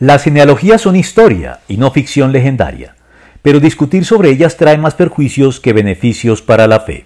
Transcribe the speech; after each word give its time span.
Las 0.00 0.22
genealogías 0.22 0.80
son 0.80 0.96
historia 0.96 1.58
y 1.68 1.76
no 1.76 1.90
ficción 1.90 2.32
legendaria, 2.32 2.96
pero 3.42 3.60
discutir 3.60 4.06
sobre 4.06 4.30
ellas 4.30 4.56
trae 4.56 4.78
más 4.78 4.94
perjuicios 4.94 5.60
que 5.60 5.74
beneficios 5.74 6.40
para 6.40 6.66
la 6.66 6.80
fe. 6.80 7.04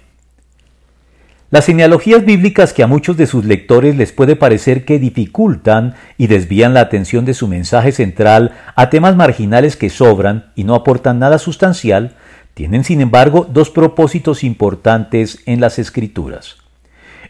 Las 1.51 1.65
genealogías 1.65 2.23
bíblicas 2.23 2.71
que 2.71 2.83
a 2.83 2.87
muchos 2.87 3.17
de 3.17 3.27
sus 3.27 3.43
lectores 3.43 3.97
les 3.97 4.13
puede 4.13 4.37
parecer 4.37 4.85
que 4.85 4.97
dificultan 4.97 5.95
y 6.17 6.27
desvían 6.27 6.73
la 6.73 6.79
atención 6.79 7.25
de 7.25 7.33
su 7.33 7.49
mensaje 7.49 7.91
central 7.91 8.53
a 8.77 8.89
temas 8.89 9.17
marginales 9.17 9.75
que 9.75 9.89
sobran 9.89 10.53
y 10.55 10.63
no 10.63 10.73
aportan 10.73 11.19
nada 11.19 11.37
sustancial, 11.37 12.15
tienen 12.53 12.85
sin 12.85 13.01
embargo 13.01 13.45
dos 13.51 13.71
propósitos 13.71 14.41
importantes 14.45 15.39
en 15.45 15.59
las 15.59 15.79
escrituras. 15.79 16.55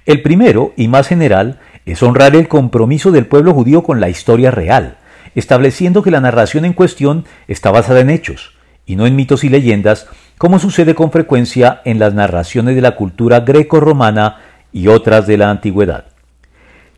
El 0.06 0.22
primero, 0.22 0.74
y 0.78 0.90
más 0.90 1.08
general, 1.08 1.58
es 1.88 2.04
honrar 2.04 2.36
el 2.36 2.48
compromiso 2.48 3.12
del 3.12 3.26
pueblo 3.26 3.52
judío 3.56 3.82
con 3.82 4.00
la 4.00 4.10
historia 4.10 4.52
real, 4.52 4.98
estableciendo 5.36 6.02
que 6.02 6.12
la 6.12 6.22
narración 6.22 6.66
en 6.66 6.74
cuestión 6.74 7.26
está 7.48 7.72
basada 7.72 8.00
en 8.00 8.10
hechos, 8.10 8.56
y 8.86 8.96
no 8.96 9.06
en 9.06 9.16
mitos 9.16 9.44
y 9.44 9.50
leyendas, 9.50 10.08
como 10.38 10.60
sucede 10.60 10.96
con 10.96 11.12
frecuencia 11.12 11.82
en 11.86 12.00
las 12.00 12.14
narraciones 12.14 12.76
de 12.76 12.82
la 12.82 12.96
cultura 12.96 13.42
greco-romana 13.42 14.38
y 14.72 14.88
otras 14.88 15.28
de 15.28 15.38
la 15.38 15.50
antigüedad. 15.50 16.06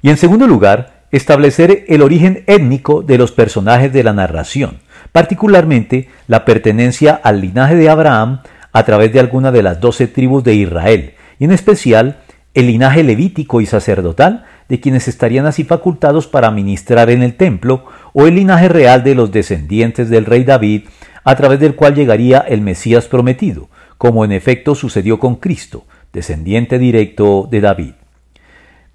Y 0.02 0.10
en 0.10 0.18
segundo 0.18 0.48
lugar, 0.48 1.06
establecer 1.12 1.86
el 1.88 2.02
origen 2.02 2.44
étnico 2.48 3.02
de 3.02 3.18
los 3.18 3.32
personajes 3.32 3.94
de 3.94 4.04
la 4.04 4.14
narración, 4.14 4.80
particularmente 5.12 6.10
la 6.28 6.46
pertenencia 6.46 7.20
al 7.24 7.42
linaje 7.42 7.76
de 7.76 7.90
Abraham 7.90 8.42
a 8.74 8.84
través 8.84 9.14
de 9.14 9.20
alguna 9.20 9.52
de 9.52 9.64
las 9.64 9.80
doce 9.80 10.08
tribus 10.08 10.44
de 10.44 10.56
Israel, 10.56 11.14
y 11.40 11.46
en 11.46 11.52
especial 11.52 12.18
el 12.54 12.68
linaje 12.68 13.04
levítico 13.04 13.62
y 13.62 13.66
sacerdotal 13.66 14.46
de 14.68 14.80
quienes 14.80 15.08
estarían 15.08 15.46
así 15.46 15.64
facultados 15.64 16.28
para 16.28 16.52
ministrar 16.52 17.10
en 17.10 17.22
el 17.22 17.36
templo, 17.36 17.86
o 18.20 18.26
el 18.26 18.34
linaje 18.34 18.68
real 18.68 19.04
de 19.04 19.14
los 19.14 19.32
descendientes 19.32 20.10
del 20.10 20.26
rey 20.26 20.44
David, 20.44 20.86
a 21.24 21.36
través 21.36 21.60
del 21.60 21.76
cual 21.76 21.94
llegaría 21.94 22.40
el 22.40 22.62
Mesías 22.62 23.06
prometido, 23.06 23.70
como 24.00 24.26
en 24.26 24.32
efecto 24.32 24.74
sucedió 24.74 25.20
con 25.20 25.36
Cristo, 25.36 25.86
descendiente 26.14 26.80
directo 26.80 27.48
de 27.52 27.62
David. 27.62 27.94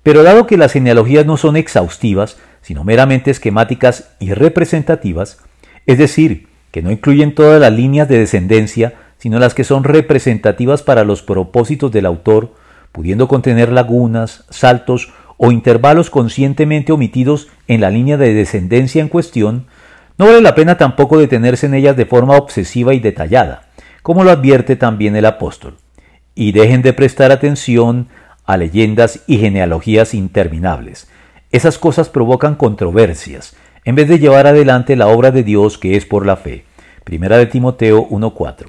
Pero 0.03 0.25
dado 0.25 0.49
que 0.49 0.57
las 0.57 0.73
genealogías 0.73 1.25
no 1.25 1.37
son 1.37 1.57
exhaustivas, 1.57 2.39
sino 2.63 2.83
meramente 2.83 3.31
esquemáticas 3.31 4.11
y 4.19 4.35
representativas, 4.35 5.39
es 5.87 5.99
decir, 5.99 6.49
que 6.73 6.83
no 6.83 6.91
incluyen 6.91 7.33
todas 7.33 7.61
las 7.61 7.73
líneas 7.73 8.09
de 8.09 8.19
descendencia, 8.19 8.95
sino 9.19 9.39
las 9.39 9.55
que 9.55 9.63
son 9.63 9.85
representativas 9.85 10.83
para 10.83 11.05
los 11.05 11.23
propósitos 11.23 11.93
del 11.93 12.07
autor, 12.07 12.55
pudiendo 12.91 13.29
contener 13.29 13.71
lagunas, 13.71 14.47
saltos 14.51 15.13
o 15.45 15.51
intervalos 15.51 16.09
conscientemente 16.09 16.93
omitidos 16.93 17.49
en 17.67 17.81
la 17.81 17.91
línea 17.91 18.17
de 18.17 18.33
descendencia 18.33 19.03
en 19.03 19.09
cuestión, 19.09 19.67
no 20.17 20.27
vale 20.27 20.41
la 20.41 20.55
pena 20.55 20.79
tampoco 20.79 21.19
detenerse 21.19 21.67
en 21.67 21.75
ellas 21.75 21.97
de 21.97 22.07
forma 22.07 22.37
obsesiva 22.37 22.95
y 22.95 23.01
detallada, 23.01 23.63
como 24.05 24.23
lo 24.23 24.31
advierte 24.31 24.77
también 24.77 25.17
el 25.17 25.27
apóstol. 25.27 25.79
Y 26.37 26.53
dejen 26.53 26.83
de 26.83 26.93
prestar 26.93 27.33
atención 27.33 28.07
a 28.47 28.57
leyendas 28.57 29.25
y 29.27 29.39
genealogías 29.39 30.15
interminables. 30.15 31.09
Esas 31.51 31.77
cosas 31.77 32.09
provocan 32.09 32.55
controversias, 32.55 33.57
en 33.85 33.97
vez 33.97 34.07
de 34.07 34.21
llevar 34.21 34.47
adelante 34.47 34.95
la 34.95 35.09
obra 35.09 35.33
de 35.33 35.43
Dios 35.43 35.77
que 35.77 35.97
es 35.97 36.07
por 36.07 36.25
la 36.25 36.37
fe. 36.37 36.67
Primera 37.03 37.37
de 37.37 37.47
Timoteo 37.47 38.09
1.4. 38.09 38.67